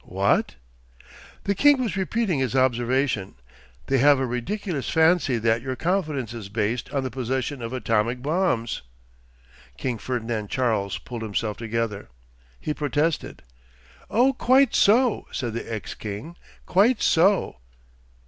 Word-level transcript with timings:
What? 0.03 0.55
The 1.43 1.53
king 1.53 1.79
was 1.79 1.95
repeating 1.95 2.39
his 2.39 2.55
observation. 2.55 3.35
'They 3.85 3.99
have 3.99 4.19
a 4.19 4.25
ridiculous 4.25 4.89
fancy 4.89 5.37
that 5.37 5.61
your 5.61 5.75
confidence 5.75 6.33
is 6.33 6.49
based 6.49 6.89
on 6.91 7.03
the 7.03 7.11
possession 7.11 7.61
of 7.61 7.71
atomic 7.71 8.23
bombs.' 8.23 8.81
King 9.77 9.99
Ferdinand 9.99 10.49
Charles 10.49 10.97
pulled 10.97 11.21
himself 11.21 11.55
together. 11.57 12.09
He 12.59 12.73
protested. 12.73 13.43
'Oh, 14.09 14.33
quite 14.33 14.73
so,' 14.73 15.27
said 15.31 15.53
the 15.53 15.71
ex 15.71 15.93
king, 15.93 16.35
'quite 16.65 16.99
so. 17.03 17.57